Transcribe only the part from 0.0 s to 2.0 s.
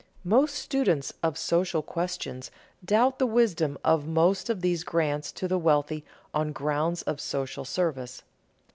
Most students of social